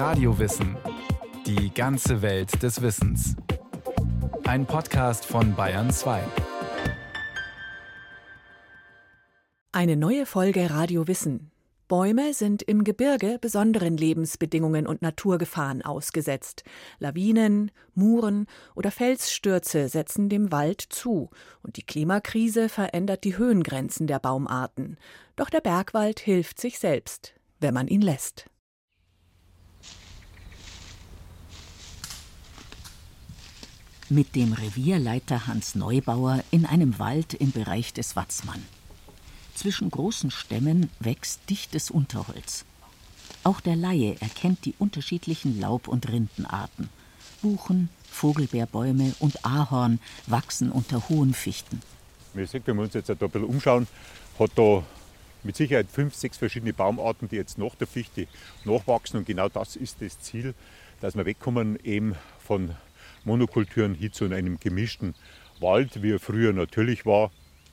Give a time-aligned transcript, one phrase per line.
[0.00, 0.78] Radiowissen.
[1.44, 3.36] Die ganze Welt des Wissens.
[4.44, 6.22] Ein Podcast von Bayern 2.
[9.72, 11.50] Eine neue Folge Radio Wissen.
[11.86, 16.64] Bäume sind im Gebirge besonderen Lebensbedingungen und Naturgefahren ausgesetzt.
[16.98, 21.28] Lawinen, Muren oder Felsstürze setzen dem Wald zu,
[21.62, 24.96] und die Klimakrise verändert die Höhengrenzen der Baumarten.
[25.36, 28.46] Doch der Bergwald hilft sich selbst, wenn man ihn lässt.
[34.12, 38.60] Mit dem Revierleiter Hans Neubauer in einem Wald im Bereich des Watzmann.
[39.54, 42.64] Zwischen großen Stämmen wächst dichtes Unterholz.
[43.44, 46.88] Auch der Laie erkennt die unterschiedlichen Laub- und Rindenarten.
[47.40, 51.80] Buchen, Vogelbeerbäume und Ahorn wachsen unter hohen Fichten.
[52.34, 53.86] Wie gesagt, wenn wir uns jetzt ein bisschen umschauen,
[54.40, 54.82] hat da
[55.44, 58.26] mit Sicherheit fünf, sechs verschiedene Baumarten, die jetzt nach der Fichte
[58.64, 59.20] nachwachsen.
[59.20, 60.56] Und genau das ist das Ziel,
[61.00, 62.74] dass wir wegkommen eben von
[63.24, 65.14] Monokulturen hin zu einem gemischten
[65.60, 67.30] Wald, wie er früher natürlich war.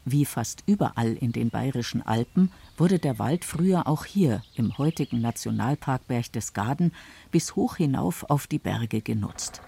[0.09, 5.19] Wie fast überall in den bayerischen Alpen wurde der Wald früher auch hier im heutigen
[5.19, 6.93] Nationalpark Berchtesgaden
[7.29, 9.61] bis hoch hinauf auf die Berge genutzt.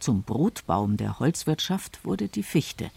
[0.00, 2.90] Zum Brotbaum der Holzwirtschaft wurde die Fichte.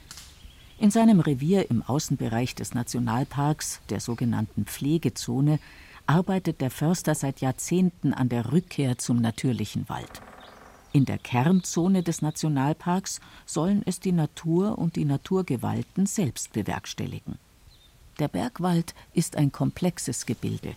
[0.79, 5.59] In seinem Revier im Außenbereich des Nationalparks, der sogenannten Pflegezone,
[6.07, 10.21] arbeitet der Förster seit Jahrzehnten an der Rückkehr zum natürlichen Wald.
[10.93, 17.39] In der Kernzone des Nationalparks sollen es die Natur und die Naturgewalten selbst bewerkstelligen.
[18.19, 20.75] Der Bergwald ist ein komplexes Gebilde.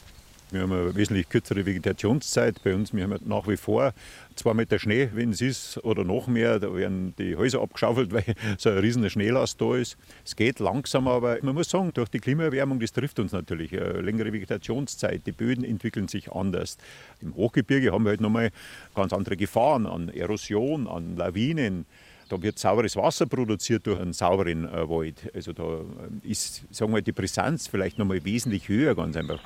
[0.54, 2.62] Wir haben eine wesentlich kürzere Vegetationszeit.
[2.62, 3.92] Bei uns, wir haben nach wie vor
[4.36, 6.60] zwei Meter Schnee, wenn es ist, oder noch mehr.
[6.60, 9.96] Da werden die Häuser abgeschaufelt, weil so ein riesiger Schneelast da ist.
[10.24, 13.72] Es geht langsam, aber man muss sagen, durch die Klimaerwärmung, das trifft uns natürlich.
[13.72, 16.78] Eine längere Vegetationszeit, die Böden entwickeln sich anders.
[17.20, 18.50] Im Hochgebirge haben wir halt nochmal
[18.94, 21.84] ganz andere Gefahren an Erosion, an Lawinen.
[22.28, 25.32] Da wird sauberes Wasser produziert durch einen sauberen äh, Wald.
[25.34, 25.80] Also da
[26.22, 29.40] ist sagen wir, die Brisanz vielleicht nochmal wesentlich höher, ganz einfach.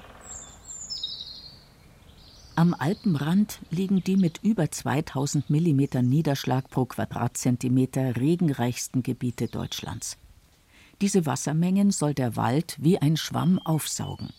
[2.59, 10.17] Am Alpenrand liegen die mit über 2000 mm Niederschlag pro Quadratzentimeter regenreichsten Gebiete Deutschlands.
[11.01, 14.31] Diese Wassermengen soll der Wald wie ein Schwamm aufsaugen.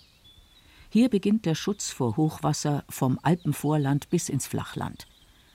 [0.89, 5.07] Hier beginnt der Schutz vor Hochwasser vom Alpenvorland bis ins Flachland.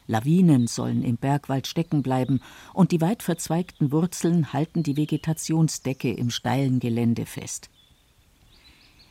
[0.07, 2.41] Lawinen sollen im Bergwald stecken bleiben
[2.73, 7.69] und die weit verzweigten Wurzeln halten die Vegetationsdecke im steilen Gelände fest.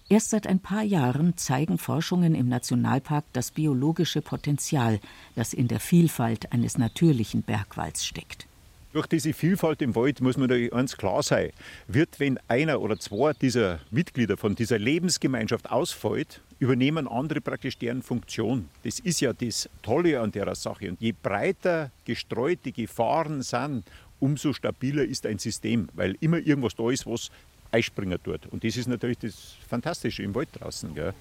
[0.09, 4.99] Erst seit ein paar Jahren zeigen Forschungen im Nationalpark das biologische Potenzial,
[5.35, 8.47] das in der Vielfalt eines natürlichen Bergwalds steckt.
[8.91, 11.49] Durch diese Vielfalt im Wald muss man eins klar sein.
[11.87, 18.03] Wird, wenn einer oder zwei dieser Mitglieder von dieser Lebensgemeinschaft ausfällt, übernehmen andere praktisch deren
[18.03, 18.69] Funktion.
[18.83, 20.89] Das ist ja das Tolle an der Sache.
[20.89, 23.83] Und je breiter gestreut die Gefahren sind,
[24.19, 27.31] umso stabiler ist ein System, weil immer irgendwas da ist, was
[27.73, 28.45] einspringen tut.
[28.47, 30.93] Und das ist natürlich das Fantastische im Wald draußen.
[30.93, 31.13] Gell?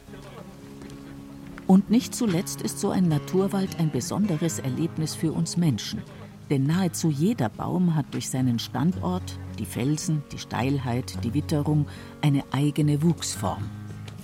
[1.66, 6.02] Und nicht zuletzt ist so ein Naturwald ein besonderes Erlebnis für uns Menschen.
[6.50, 11.86] Denn nahezu jeder Baum hat durch seinen Standort, die Felsen, die Steilheit, die Witterung
[12.20, 13.70] eine eigene Wuchsform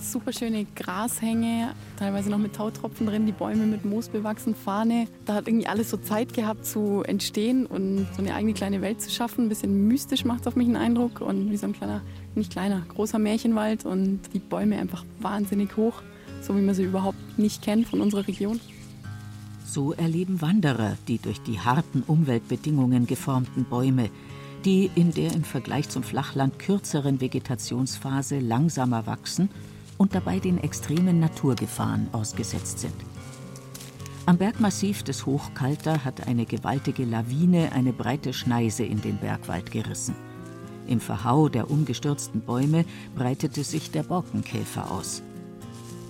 [0.00, 5.06] super schöne Grashänge, teilweise noch mit Tautropfen drin, die Bäume mit Moos bewachsen, Fahne.
[5.26, 9.00] Da hat irgendwie alles so Zeit gehabt zu entstehen und so eine eigene kleine Welt
[9.00, 9.46] zu schaffen.
[9.46, 12.02] Ein bisschen mystisch macht es auf mich einen Eindruck und wie so ein kleiner,
[12.34, 16.02] nicht kleiner, großer Märchenwald und die Bäume einfach wahnsinnig hoch,
[16.42, 18.60] so wie man sie überhaupt nicht kennt von unserer Region.
[19.64, 24.08] So erleben Wanderer die durch die harten Umweltbedingungen geformten Bäume,
[24.64, 29.50] die in der im Vergleich zum Flachland kürzeren Vegetationsphase langsamer wachsen
[29.98, 32.94] und dabei den extremen Naturgefahren ausgesetzt sind.
[34.24, 40.14] Am Bergmassiv des Hochkalter hat eine gewaltige Lawine eine breite Schneise in den Bergwald gerissen.
[40.86, 45.22] Im Verhau der umgestürzten Bäume breitete sich der Borkenkäfer aus.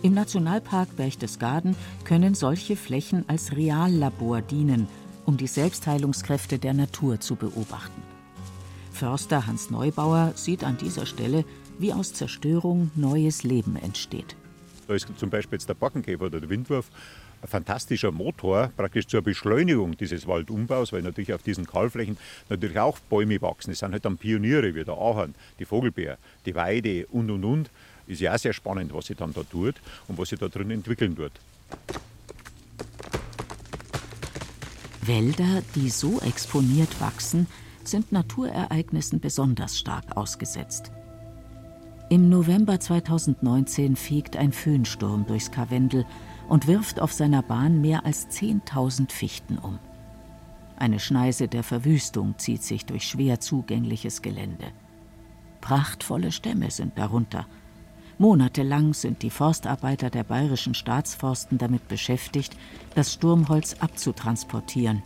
[0.03, 1.75] Im Nationalpark Berchtesgaden
[2.05, 4.87] können solche Flächen als Reallabor dienen,
[5.26, 8.02] um die Selbstheilungskräfte der Natur zu beobachten.
[8.93, 11.44] Förster Hans Neubauer sieht an dieser Stelle
[11.79, 14.37] wie aus Zerstörung neues Leben entsteht.
[14.87, 16.91] Da ist zum Beispiel jetzt der Backenkäfer oder der Windwurf
[17.43, 22.17] ein fantastischer Motor praktisch zur Beschleunigung dieses Waldumbaus, weil natürlich auf diesen Kahlflächen
[22.49, 23.71] natürlich auch Bäume wachsen.
[23.71, 27.71] Es sind halt dann Pioniere wie der Ahorn, die Vogelbeer, die Weide und und und.
[28.07, 29.75] Ist ja auch sehr spannend, was sich dann da tut
[30.09, 31.33] und was sich da drin entwickeln wird.
[35.03, 37.47] Wälder, die so exponiert wachsen,
[37.85, 40.91] sind Naturereignissen besonders stark ausgesetzt.
[42.10, 46.06] Im November 2019 fegt ein Föhnsturm durchs Karwendel
[46.49, 49.78] und wirft auf seiner Bahn mehr als 10.000 Fichten um.
[50.78, 54.69] Eine Schneise der Verwüstung zieht sich durch schwer zugängliches Gelände.
[55.60, 57.46] Prachtvolle Stämme sind darunter.
[58.16, 62.56] Monatelang sind die Forstarbeiter der bayerischen Staatsforsten damit beschäftigt,
[62.94, 65.02] das Sturmholz abzutransportieren,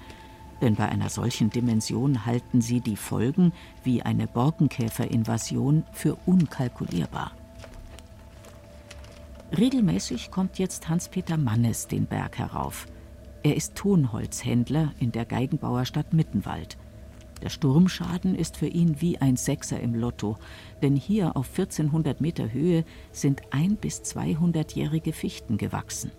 [0.62, 7.32] denn bei einer solchen Dimension halten sie die Folgen wie eine Borkenkäferinvasion für unkalkulierbar.
[9.56, 12.86] Regelmäßig kommt jetzt Hans-Peter Mannes den Berg herauf.
[13.42, 16.78] Er ist Tonholzhändler in der Geigenbauerstadt Mittenwald.
[17.42, 20.38] Der Sturmschaden ist für ihn wie ein Sechser im Lotto,
[20.80, 26.12] denn hier auf 1400 Meter Höhe sind ein bis 200-jährige Fichten gewachsen.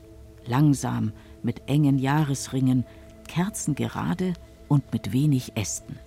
[0.46, 2.86] Langsam, mit engen Jahresringen,
[3.34, 4.34] kerzengerade
[4.68, 5.98] und mit wenig Ästen.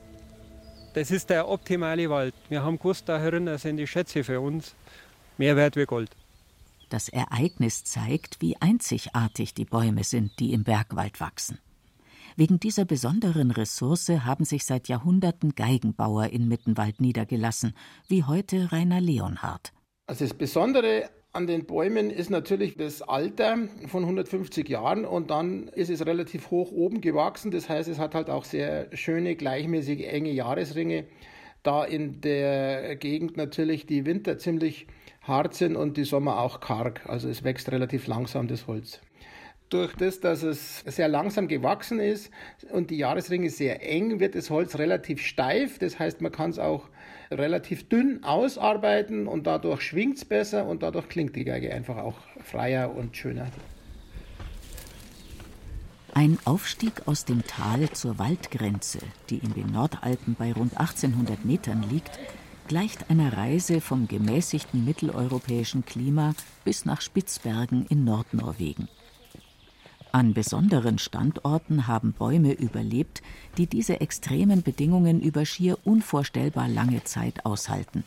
[0.95, 2.35] Das ist der optimale Wald.
[2.49, 4.77] Wir haben gewusst, da drinnen sind die Schätze für uns
[5.37, 6.11] mehr wert wie Gold.
[6.89, 11.59] Das Ereignis zeigt, wie einzigartig die Bäume sind, die im Bergwald wachsen.
[12.37, 17.75] Wegen dieser besonderen Ressource haben sich seit Jahrhunderten Geigenbauer in Mittenwald niedergelassen,
[18.07, 19.73] wie heute Rainer Leonhardt.
[20.07, 25.69] Also das Besondere an den Bäumen ist natürlich das Alter von 150 Jahren und dann
[25.69, 27.51] ist es relativ hoch oben gewachsen.
[27.51, 31.05] Das heißt, es hat halt auch sehr schöne, gleichmäßige, enge Jahresringe.
[31.63, 34.87] Da in der Gegend natürlich die Winter ziemlich
[35.21, 37.03] hart sind und die Sommer auch karg.
[37.07, 39.01] Also es wächst relativ langsam das Holz.
[39.69, 42.31] Durch das, dass es sehr langsam gewachsen ist
[42.73, 45.79] und die Jahresringe sehr eng, wird das Holz relativ steif.
[45.79, 46.89] Das heißt, man kann es auch
[47.31, 52.17] relativ dünn ausarbeiten und dadurch schwingt es besser und dadurch klingt die Geige einfach auch
[52.45, 53.47] freier und schöner.
[56.15, 61.85] Ein Aufstieg aus dem Tal zur Waldgrenze, die in den Nordalpen bei rund 1800 Metern
[61.91, 62.19] liegt,
[62.69, 66.35] gleicht einer Reise vom gemäßigten mitteleuropäischen Klima
[66.65, 68.89] bis nach Spitzbergen in Nordnorwegen.
[70.13, 73.23] An besonderen Standorten haben Bäume überlebt,
[73.59, 78.05] die diese extremen Bedingungen über schier unvorstellbar lange Zeit aushalten,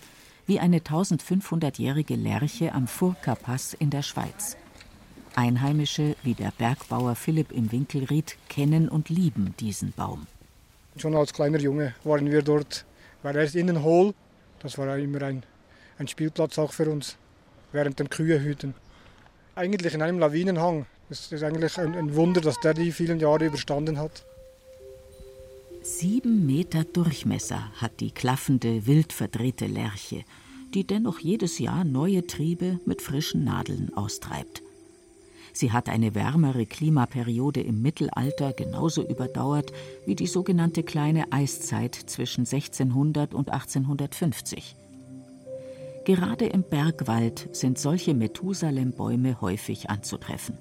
[0.48, 4.57] wie eine 1500-jährige Lerche am Furka-Pass in der Schweiz.
[5.36, 10.25] Einheimische wie der Bergbauer Philipp im Winkelried kennen und lieben diesen Baum.
[10.98, 12.86] Schon als kleiner Junge waren wir dort,
[13.22, 14.13] weil er ist innen hohl
[14.60, 15.44] das war immer ein,
[15.98, 17.18] ein Spielplatz auch für uns
[17.72, 18.74] während dem Kühehüten.
[19.56, 20.86] Eigentlich in einem Lawinenhang.
[21.12, 24.24] Es ist eigentlich ein, ein Wunder, dass der die vielen Jahre überstanden hat.
[25.82, 30.24] Sieben Meter Durchmesser hat die klaffende, wild verdrehte Lerche,
[30.76, 34.62] die dennoch jedes Jahr neue Triebe mit frischen Nadeln austreibt.
[35.52, 39.74] Sie hat eine wärmere Klimaperiode im Mittelalter genauso überdauert
[40.06, 44.76] wie die sogenannte kleine Eiszeit zwischen 1600 und 1850.
[46.06, 50.58] Gerade im Bergwald sind solche Methusalem-Bäume häufig anzutreffen,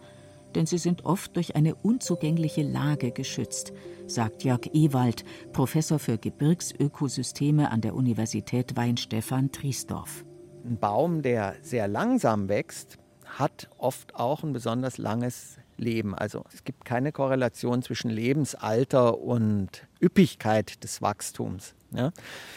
[0.58, 3.72] denn sie sind oft durch eine unzugängliche Lage geschützt,
[4.08, 10.24] sagt Jörg Ewald, Professor für Gebirgsökosysteme an der Universität Weinstefan Triesdorf.
[10.64, 16.12] Ein Baum, der sehr langsam wächst, hat oft auch ein besonders langes Leben.
[16.12, 21.76] Also es gibt keine Korrelation zwischen Lebensalter und Üppigkeit des Wachstums.
[21.92, 22.10] Ja?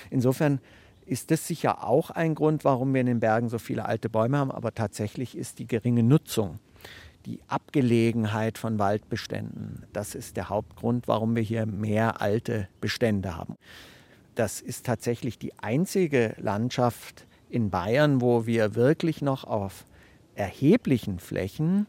[0.09, 0.59] Insofern
[1.05, 4.39] ist das sicher auch ein Grund, warum wir in den Bergen so viele alte Bäume
[4.39, 6.57] haben, aber tatsächlich ist die geringe Nutzung,
[7.25, 13.55] die Abgelegenheit von Waldbeständen, das ist der Hauptgrund, warum wir hier mehr alte Bestände haben.
[14.35, 19.85] Das ist tatsächlich die einzige Landschaft in Bayern, wo wir wirklich noch auf
[20.35, 21.87] erheblichen Flächen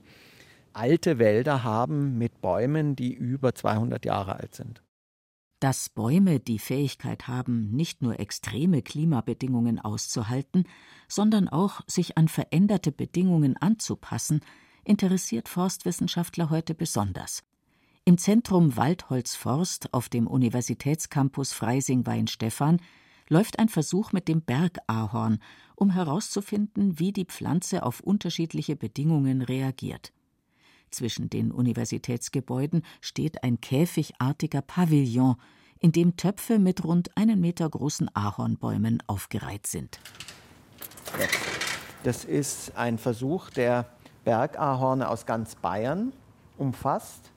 [0.73, 4.83] alte Wälder haben mit Bäumen, die über 200 Jahre alt sind.
[5.61, 10.65] Dass Bäume die Fähigkeit haben, nicht nur extreme Klimabedingungen auszuhalten,
[11.09, 14.41] sondern auch sich an veränderte Bedingungen anzupassen,
[14.85, 17.43] interessiert Forstwissenschaftler heute besonders.
[18.05, 22.81] Im Zentrum Waldholzforst auf dem Universitätscampus Freising-Weinstefan
[23.29, 25.39] läuft ein Versuch mit dem Bergahorn,
[25.77, 30.13] um herauszufinden, wie die Pflanze auf unterschiedliche Bedingungen reagiert.
[30.91, 35.37] Zwischen den Universitätsgebäuden steht ein käfigartiger Pavillon,
[35.79, 39.99] in dem Töpfe mit rund einen Meter großen Ahornbäumen aufgereiht sind.
[42.05, 43.87] Das ist ein Versuch, der
[44.25, 46.13] Bergahorne aus ganz Bayern
[46.59, 47.33] umfasst,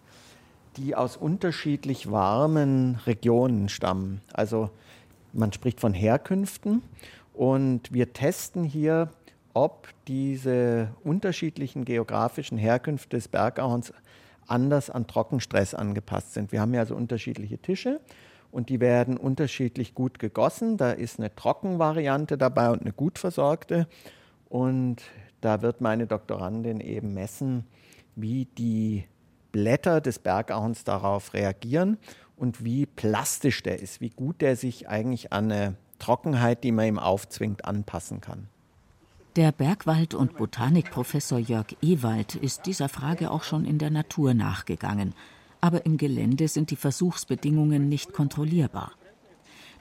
[0.77, 4.22] die aus unterschiedlich warmen Regionen stammen.
[4.34, 4.70] Also
[5.34, 6.82] man spricht von Herkünften
[7.34, 9.10] und wir testen hier,
[9.54, 13.94] ob diese unterschiedlichen geografischen Herkünfte des Bergahorns
[14.48, 16.51] anders an Trockenstress angepasst sind.
[16.51, 18.00] Wir haben ja also unterschiedliche Tische
[18.51, 20.77] und die werden unterschiedlich gut gegossen.
[20.77, 23.88] Da ist eine Trockenvariante dabei und eine gut versorgte.
[24.50, 25.01] Und
[25.46, 27.66] da wird meine Doktorandin eben messen,
[28.16, 29.06] wie die
[29.52, 31.98] Blätter des Bergahorns darauf reagieren
[32.36, 36.88] und wie plastisch der ist, wie gut der sich eigentlich an eine Trockenheit, die man
[36.88, 38.48] ihm aufzwingt, anpassen kann.
[39.36, 45.14] Der Bergwald- und Botanikprofessor Jörg Ewald ist dieser Frage auch schon in der Natur nachgegangen.
[45.62, 48.94] Aber im Gelände sind die Versuchsbedingungen nicht kontrollierbar.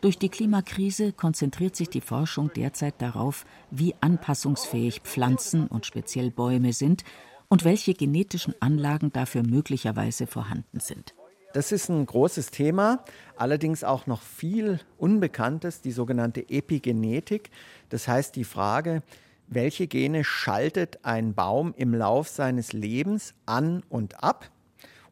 [0.04, 6.74] Durch die Klimakrise konzentriert sich die Forschung derzeit darauf, wie anpassungsfähig Pflanzen und speziell Bäume
[6.74, 7.04] sind
[7.48, 11.14] und welche genetischen Anlagen dafür möglicherweise vorhanden sind.
[11.54, 13.02] Das ist ein großes Thema,
[13.38, 17.50] allerdings auch noch viel Unbekanntes, die sogenannte Epigenetik.
[17.88, 19.02] Das heißt die Frage,
[19.46, 24.50] welche Gene schaltet ein Baum im Lauf seines Lebens an und ab?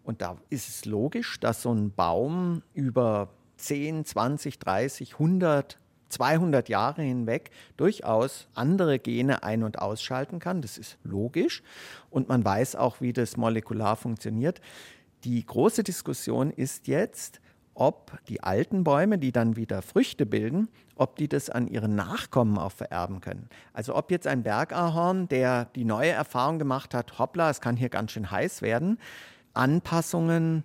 [0.05, 3.31] Und da ist es logisch, dass so ein Baum über
[3.63, 5.79] 10, 20, 30, 100,
[6.09, 10.61] 200 Jahre hinweg durchaus andere Gene ein- und ausschalten kann.
[10.61, 11.63] Das ist logisch.
[12.11, 14.61] Und man weiß auch, wie das molekular funktioniert.
[15.25, 17.41] Die große Diskussion ist jetzt,
[17.75, 22.59] ob die alten Bäume, die dann wieder Früchte bilden, ob die das an ihre Nachkommen
[22.59, 23.49] auch vererben können.
[23.73, 27.89] Also ob jetzt ein Bergahorn, der die neue Erfahrung gemacht hat, hoppla, es kann hier
[27.89, 28.99] ganz schön heiß werden,
[29.55, 30.65] Anpassungen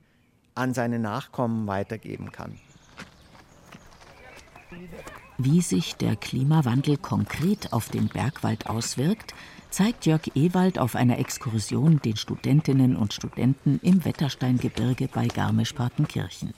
[0.56, 2.60] an seine Nachkommen weitergeben kann.
[5.38, 9.36] Wie sich der Klimawandel konkret auf den Bergwald auswirkt,
[9.70, 16.54] zeigt Jörg Ewald auf einer Exkursion den Studentinnen und Studenten im Wettersteingebirge bei Garmisch-Partenkirchen.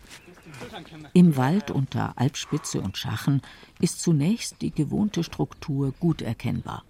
[1.14, 3.42] Im Wald unter Alpspitze und Schachen
[3.80, 6.84] ist zunächst die gewohnte Struktur gut erkennbar.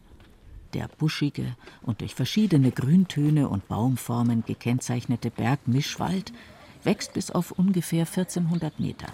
[0.74, 6.32] Der buschige und durch verschiedene Grüntöne und Baumformen gekennzeichnete Bergmischwald
[6.84, 9.08] wächst bis auf ungefähr 1400 Meter.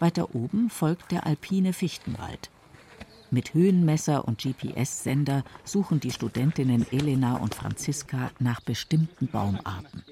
[0.00, 2.50] Weiter oben folgt der alpine Fichtenwald.
[3.30, 10.02] Mit Höhenmesser und GPS-Sender suchen die Studentinnen Elena und Franziska nach bestimmten Baumarten.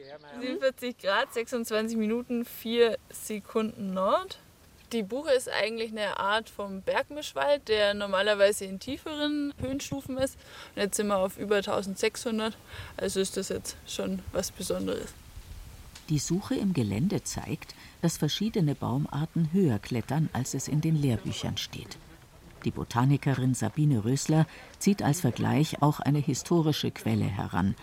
[0.40, 4.38] 47 Grad, 26 Minuten, 4 Sekunden Nord.
[4.92, 10.38] Die Buche ist eigentlich eine Art vom Bergmischwald, der normalerweise in tieferen Höhenstufen ist.
[10.76, 12.56] Und jetzt sind wir auf über 1600,
[12.96, 15.12] also ist das jetzt schon was Besonderes.
[16.08, 21.58] Die Suche im Gelände zeigt, dass verschiedene Baumarten höher klettern, als es in den Lehrbüchern
[21.58, 21.98] steht.
[22.64, 24.46] Die Botanikerin Sabine Rösler
[24.78, 27.74] zieht als Vergleich auch eine historische Quelle heran.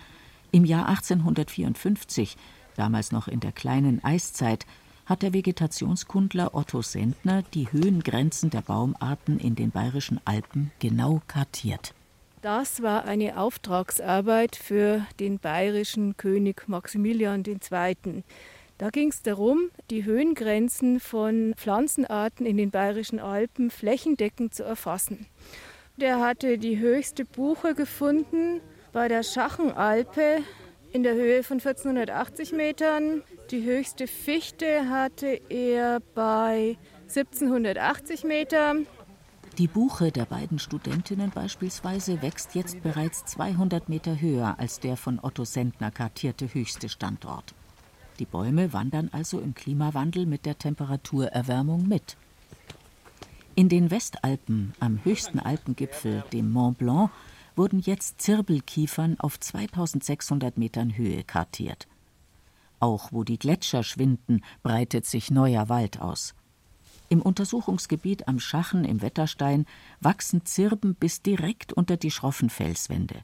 [0.50, 2.36] Im Jahr 1854,
[2.74, 4.66] damals noch in der kleinen Eiszeit,
[5.06, 11.94] hat der Vegetationskundler Otto Sendner die Höhengrenzen der Baumarten in den bayerischen Alpen genau kartiert.
[12.42, 18.22] Das war eine Auftragsarbeit für den bayerischen König Maximilian II.
[18.78, 25.26] Da ging es darum, die Höhengrenzen von Pflanzenarten in den bayerischen Alpen flächendeckend zu erfassen.
[25.96, 28.60] Der hatte die höchste Buche gefunden
[28.92, 30.42] bei der Schachenalpe
[30.92, 33.22] in der Höhe von 1480 Metern.
[33.50, 36.76] Die höchste Fichte hatte er bei
[37.08, 38.86] 1780 Metern.
[39.58, 45.18] Die Buche der beiden Studentinnen beispielsweise wächst jetzt bereits 200 Meter höher als der von
[45.18, 47.54] Otto Sendner kartierte höchste Standort.
[48.18, 52.18] Die Bäume wandern also im Klimawandel mit der Temperaturerwärmung mit.
[53.54, 57.10] In den Westalpen, am höchsten Alpengipfel, dem Mont Blanc,
[57.54, 61.88] wurden jetzt Zirbelkiefern auf 2600 Metern Höhe kartiert.
[62.78, 66.34] Auch wo die Gletscher schwinden, breitet sich neuer Wald aus.
[67.08, 69.66] Im Untersuchungsgebiet am Schachen im Wetterstein
[70.00, 73.22] wachsen Zirben bis direkt unter die schroffen Felswände.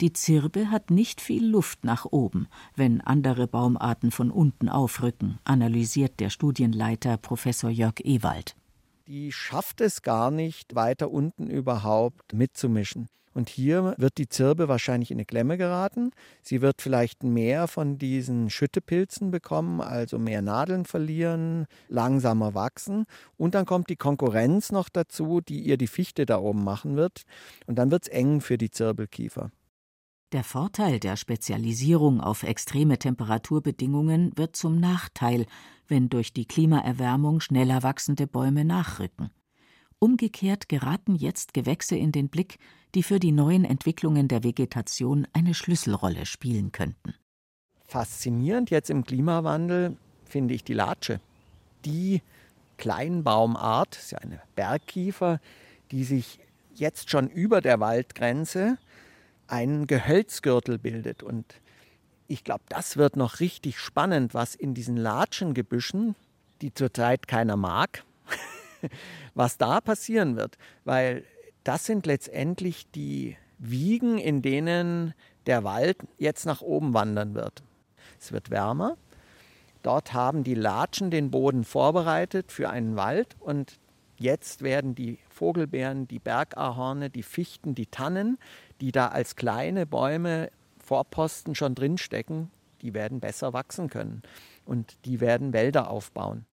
[0.00, 6.18] Die Zirbe hat nicht viel Luft nach oben, wenn andere Baumarten von unten aufrücken, analysiert
[6.18, 8.56] der Studienleiter Professor Jörg Ewald.
[9.06, 13.08] Die schafft es gar nicht, weiter unten überhaupt mitzumischen.
[13.34, 16.10] Und hier wird die Zirbe wahrscheinlich in eine Klemme geraten.
[16.42, 23.04] Sie wird vielleicht mehr von diesen Schüttepilzen bekommen, also mehr Nadeln verlieren, langsamer wachsen.
[23.36, 27.22] Und dann kommt die Konkurrenz noch dazu, die ihr die Fichte da oben machen wird.
[27.66, 29.50] Und dann wird es eng für die Zirbelkiefer.
[30.32, 35.44] Der Vorteil der Spezialisierung auf extreme Temperaturbedingungen wird zum Nachteil,
[35.88, 39.30] wenn durch die Klimaerwärmung schneller wachsende Bäume nachrücken.
[40.02, 42.58] Umgekehrt geraten jetzt Gewächse in den Blick,
[42.96, 47.14] die für die neuen Entwicklungen der Vegetation eine Schlüsselrolle spielen könnten.
[47.84, 51.20] Faszinierend jetzt im Klimawandel finde ich die Latsche.
[51.84, 52.20] Die
[52.78, 55.40] Kleinbaumart, ist ja eine Bergkiefer,
[55.92, 56.40] die sich
[56.74, 58.78] jetzt schon über der Waldgrenze
[59.46, 61.22] einen Gehölzgürtel bildet.
[61.22, 61.60] Und
[62.26, 66.16] ich glaube, das wird noch richtig spannend, was in diesen Latschengebüschen,
[66.60, 68.02] die zurzeit keiner mag,
[69.34, 70.58] was da passieren wird.
[70.84, 71.24] Weil
[71.64, 75.14] das sind letztendlich die Wiegen, in denen
[75.46, 77.62] der Wald jetzt nach oben wandern wird.
[78.20, 78.96] Es wird wärmer.
[79.82, 83.80] Dort haben die Latschen den Boden vorbereitet für einen Wald und
[84.16, 88.38] jetzt werden die Vogelbeeren, die Bergahorne, die Fichten, die Tannen,
[88.80, 94.22] die da als kleine Bäume Vorposten schon drinstecken, die werden besser wachsen können
[94.64, 96.46] und die werden Wälder aufbauen.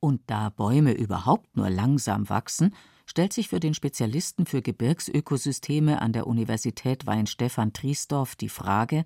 [0.00, 6.12] Und da Bäume überhaupt nur langsam wachsen, stellt sich für den Spezialisten für Gebirgsökosysteme an
[6.12, 9.04] der Universität Weinstefan Triesdorf die Frage,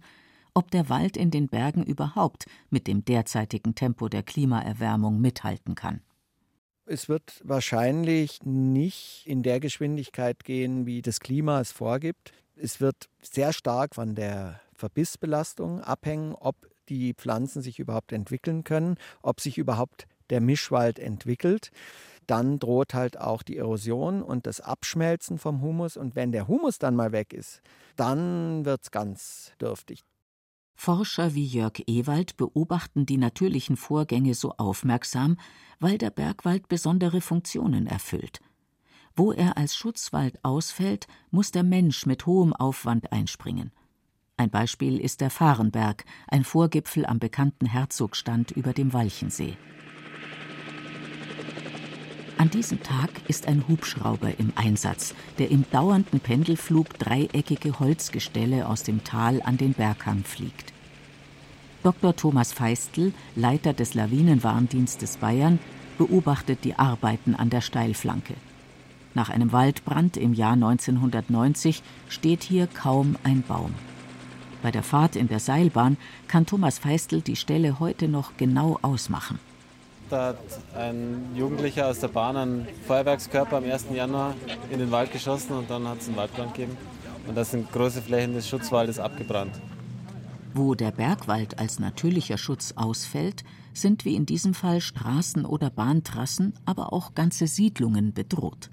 [0.55, 6.01] ob der Wald in den Bergen überhaupt mit dem derzeitigen Tempo der Klimaerwärmung mithalten kann.
[6.87, 12.33] Es wird wahrscheinlich nicht in der Geschwindigkeit gehen, wie das Klima es vorgibt.
[12.57, 16.57] Es wird sehr stark von der Verbissbelastung abhängen, ob
[16.89, 21.71] die Pflanzen sich überhaupt entwickeln können, ob sich überhaupt der Mischwald entwickelt.
[22.26, 25.97] Dann droht halt auch die Erosion und das Abschmelzen vom Humus.
[25.97, 27.61] Und wenn der Humus dann mal weg ist,
[27.97, 30.04] dann wird es ganz dürftig.
[30.75, 35.38] Forscher wie Jörg Ewald beobachten die natürlichen Vorgänge so aufmerksam,
[35.78, 38.40] weil der Bergwald besondere Funktionen erfüllt.
[39.16, 43.71] Wo er als Schutzwald ausfällt, muss der Mensch mit hohem Aufwand einspringen.
[44.37, 49.57] Ein Beispiel ist der Fahrenberg, ein Vorgipfel am bekannten Herzogstand über dem Walchensee.
[52.45, 58.83] An diesem Tag ist ein Hubschrauber im Einsatz, der im dauernden Pendelflug dreieckige Holzgestelle aus
[58.83, 60.75] dem Tal an den Berghang fliegt.
[61.83, 62.15] Dr.
[62.15, 65.59] Thomas Feistl, Leiter des Lawinenwarndienstes Bayern,
[65.97, 68.35] beobachtet die Arbeiten an der Steilflanke.
[69.15, 73.75] Nach einem Waldbrand im Jahr 1990 steht hier kaum ein Baum.
[74.61, 75.97] Bei der Fahrt in der Seilbahn
[76.29, 79.39] kann Thomas Feistl die Stelle heute noch genau ausmachen.
[80.11, 80.39] Da hat
[80.77, 83.87] ein Jugendlicher aus der Bahn einen Feuerwerkskörper am 1.
[83.95, 84.35] Januar
[84.71, 86.77] in den Wald geschossen und dann hat es einen Waldbrand gegeben.
[87.27, 89.55] Und da sind große Flächen des Schutzwaldes abgebrannt.
[90.53, 96.55] Wo der Bergwald als natürlicher Schutz ausfällt, sind wie in diesem Fall Straßen oder Bahntrassen,
[96.64, 98.71] aber auch ganze Siedlungen bedroht.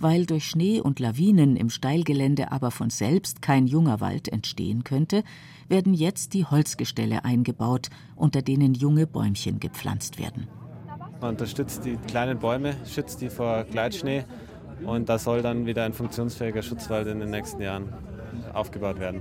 [0.00, 5.22] Weil durch Schnee und Lawinen im Steilgelände aber von selbst kein junger Wald entstehen könnte,
[5.68, 10.48] werden jetzt die Holzgestelle eingebaut, unter denen junge Bäumchen gepflanzt werden.
[11.20, 14.24] Man unterstützt die kleinen Bäume, schützt die vor Gleitschnee
[14.86, 17.92] und da soll dann wieder ein funktionsfähiger Schutzwald in den nächsten Jahren
[18.54, 19.20] aufgebaut werden.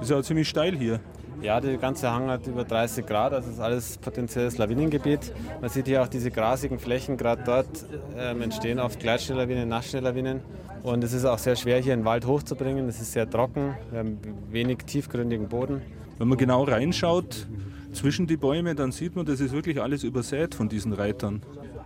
[0.00, 1.00] Ist ja ziemlich steil hier.
[1.42, 5.32] Ja, der ganze Hang hat über 30 Grad, also ist alles potenzielles Lawinengebiet.
[5.60, 10.40] Man sieht hier auch diese grasigen Flächen, gerade dort ähm, entstehen oft Gleitschneelawinen, Nassschneelawinen.
[10.82, 12.88] Und es ist auch sehr schwer, hier einen Wald hochzubringen.
[12.88, 14.18] Es ist sehr trocken, wir haben
[14.50, 15.82] wenig tiefgründigen Boden.
[16.18, 17.46] Wenn man genau reinschaut
[17.92, 21.42] zwischen die Bäume, dann sieht man, das ist wirklich alles übersät von diesen Reitern.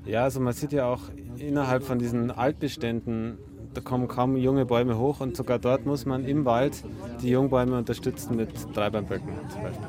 [0.07, 1.01] Ja, also man sieht ja auch
[1.39, 3.39] innerhalb von diesen Altbeständen
[3.75, 6.83] da kommen kaum junge Bäume hoch und sogar dort muss man im Wald
[7.23, 9.87] die Jungbäume unterstützen mit Treibernböcken zum Beispiel.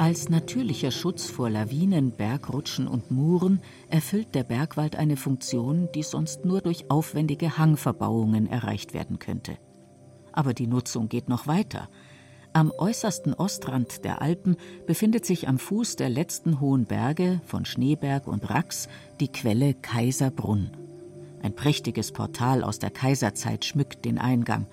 [0.00, 6.46] Als natürlicher Schutz vor Lawinen, Bergrutschen und Muren erfüllt der Bergwald eine Funktion, die sonst
[6.46, 9.58] nur durch aufwendige Hangverbauungen erreicht werden könnte.
[10.32, 11.90] Aber die Nutzung geht noch weiter.
[12.54, 14.56] Am äußersten Ostrand der Alpen
[14.86, 18.88] befindet sich am Fuß der letzten hohen Berge von Schneeberg und Rax
[19.20, 20.79] die Quelle Kaiserbrunn.
[21.42, 24.66] Ein prächtiges Portal aus der Kaiserzeit schmückt den Eingang.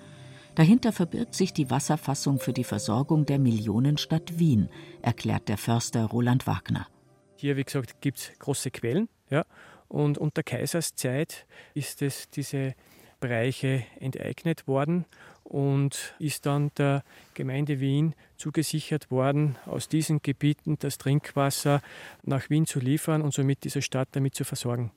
[0.54, 4.68] Dahinter verbirgt sich die Wasserfassung für die Versorgung der Millionenstadt Wien,
[5.02, 6.88] erklärt der Förster Roland Wagner.
[7.36, 9.08] Hier, wie gesagt, gibt es große Quellen.
[9.30, 9.44] Ja,
[9.86, 12.74] und unter Kaiserszeit ist es diese
[13.20, 15.06] Bereiche enteignet worden
[15.44, 17.02] und ist dann der
[17.34, 21.80] Gemeinde Wien zugesichert worden, aus diesen Gebieten das Trinkwasser
[22.22, 24.92] nach Wien zu liefern und somit diese Stadt damit zu versorgen.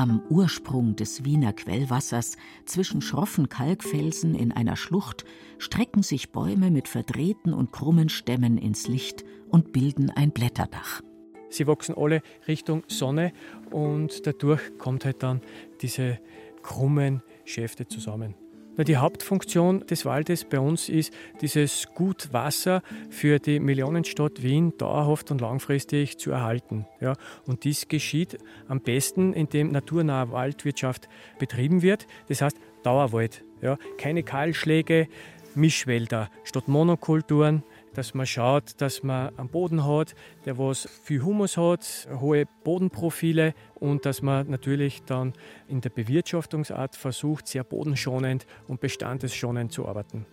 [0.00, 5.26] Am Ursprung des Wiener Quellwassers, zwischen schroffen Kalkfelsen in einer Schlucht,
[5.58, 11.02] strecken sich Bäume mit verdrehten und krummen Stämmen ins Licht und bilden ein Blätterdach.
[11.50, 13.34] Sie wachsen alle Richtung Sonne
[13.70, 15.42] und dadurch kommt halt dann
[15.82, 16.18] diese
[16.62, 18.34] krummen Schäfte zusammen.
[18.78, 25.40] Die Hauptfunktion des Waldes bei uns ist, dieses Gutwasser für die Millionenstadt Wien dauerhaft und
[25.40, 26.86] langfristig zu erhalten.
[27.00, 27.14] Ja,
[27.46, 32.06] und dies geschieht am besten, indem naturnahe Waldwirtschaft betrieben wird.
[32.28, 33.44] Das heißt Dauerwald.
[33.60, 35.08] Ja, keine Kahlschläge,
[35.54, 37.62] Mischwälder statt Monokulturen
[37.94, 43.54] dass man schaut, dass man einen Boden hat, der was viel Humus hat, hohe Bodenprofile
[43.74, 45.32] und dass man natürlich dann
[45.68, 50.26] in der Bewirtschaftungsart versucht, sehr bodenschonend und bestandesschonend zu arbeiten.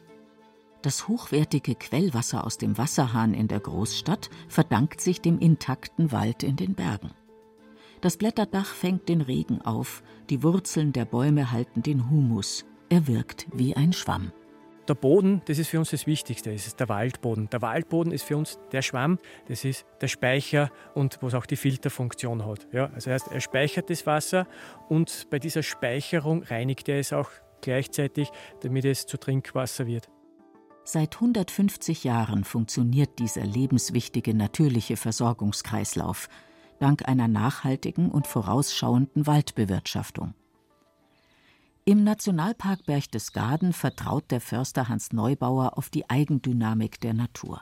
[0.81, 6.55] Das hochwertige Quellwasser aus dem Wasserhahn in der Großstadt verdankt sich dem intakten Wald in
[6.55, 7.11] den Bergen.
[8.01, 13.47] Das Blätterdach fängt den Regen auf, die Wurzeln der Bäume halten den Humus, er wirkt
[13.51, 14.31] wie ein Schwamm.
[14.87, 17.49] Der Boden, das ist für uns das Wichtigste, das ist der Waldboden.
[17.49, 19.19] Der Waldboden ist für uns der Schwamm,
[19.49, 22.67] das ist der Speicher und was auch die Filterfunktion hat.
[22.71, 24.47] Ja, also heißt, er speichert das Wasser
[24.87, 27.29] und bei dieser Speicherung reinigt er es auch
[27.61, 28.29] gleichzeitig,
[28.61, 30.07] damit es zu Trinkwasser wird.
[30.85, 36.29] Seit 150 Jahren funktioniert dieser lebenswichtige natürliche Versorgungskreislauf
[36.79, 40.33] dank einer nachhaltigen und vorausschauenden Waldbewirtschaftung.
[41.87, 47.61] Im Nationalpark Berchtesgaden vertraut der Förster Hans Neubauer auf die Eigendynamik der Natur.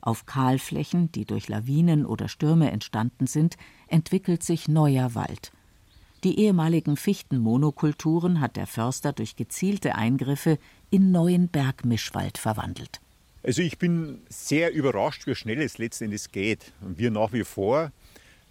[0.00, 3.56] Auf Kahlflächen, die durch Lawinen oder Stürme entstanden sind,
[3.88, 5.50] entwickelt sich neuer Wald.
[6.22, 13.00] Die ehemaligen Fichtenmonokulturen hat der Förster durch gezielte Eingriffe in neuen Bergmischwald verwandelt.
[13.42, 16.72] Also ich bin sehr überrascht, wie schnell es letztendlich geht.
[16.80, 17.90] Wir nach wie vor,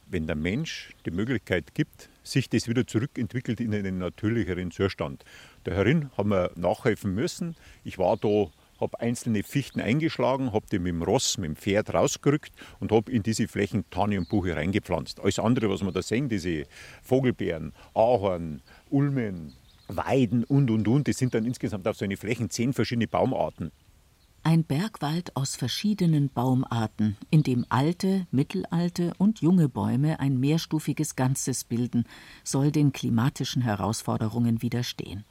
[0.08, 5.24] wenn der Mensch die Möglichkeit gibt, sich das wieder zurückentwickelt in einen natürlicheren Zustand.
[5.64, 7.56] Da herin haben wir nachhelfen müssen.
[7.84, 11.94] Ich war da habe einzelne Fichten eingeschlagen, habe die mit dem Ross, mit dem Pferd
[11.94, 15.20] rausgerückt und habe in diese Flächen Tanne und Buche reingepflanzt.
[15.20, 16.66] Alles andere, was wir da sehen, diese
[17.04, 19.54] Vogelbeeren, Ahorn, Ulmen,
[19.88, 23.72] Weiden und und und, das sind dann insgesamt auf so eine Flächen zehn verschiedene Baumarten.
[24.48, 31.64] Ein Bergwald aus verschiedenen Baumarten, in dem alte, mittelalte und junge Bäume ein mehrstufiges Ganzes
[31.64, 32.04] bilden,
[32.44, 35.26] soll den klimatischen Herausforderungen widerstehen.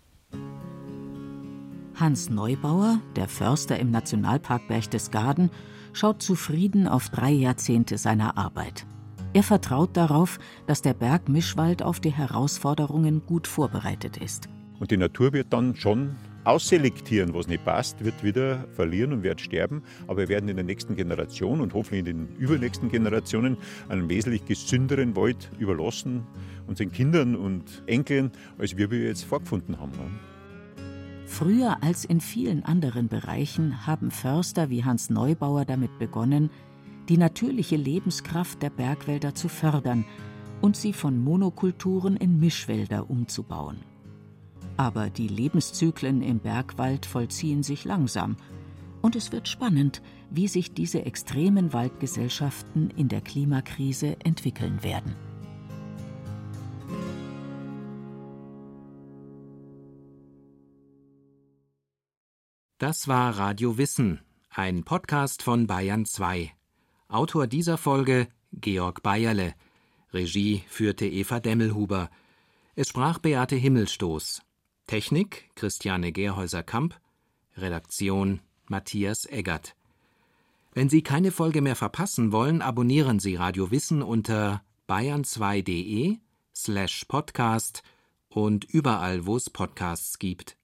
[1.94, 5.52] Hans Neubauer, der Förster im Nationalpark Berchtesgaden,
[5.92, 8.84] schaut zufrieden auf drei Jahrzehnte seiner Arbeit.
[9.32, 14.48] Er vertraut darauf, dass der Bergmischwald auf die Herausforderungen gut vorbereitet ist.
[14.80, 19.40] Und die Natur wird dann schon ausselektieren, was nicht passt, wird wieder verlieren und wird
[19.40, 19.82] sterben.
[20.06, 23.56] Aber wir werden in der nächsten Generation und hoffentlich in den übernächsten Generationen
[23.88, 26.24] einen wesentlich gesünderen Wald überlassen,
[26.66, 29.92] unseren Kindern und Enkeln, als wir jetzt vorgefunden haben.
[31.26, 36.50] Früher als in vielen anderen Bereichen haben Förster wie Hans Neubauer damit begonnen,
[37.08, 40.04] die natürliche Lebenskraft der Bergwälder zu fördern
[40.60, 43.93] und sie von Monokulturen in Mischwälder umzubauen.
[44.76, 48.36] Aber die Lebenszyklen im Bergwald vollziehen sich langsam.
[49.02, 55.14] Und es wird spannend, wie sich diese extremen Waldgesellschaften in der Klimakrise entwickeln werden.
[62.78, 66.50] Das war Radio Wissen, ein Podcast von Bayern 2.
[67.08, 69.54] Autor dieser Folge Georg Bayerle.
[70.12, 72.10] Regie führte Eva Demmelhuber.
[72.74, 74.42] Es sprach Beate Himmelstoß.
[74.86, 77.00] Technik Christiane Gerhäuser-Kamp,
[77.56, 79.74] Redaktion Matthias Eggert.
[80.72, 86.18] Wenn Sie keine Folge mehr verpassen wollen, abonnieren Sie Radio Wissen unter bayern2.de
[86.54, 87.82] slash podcast
[88.28, 90.56] und überall, wo es Podcasts gibt.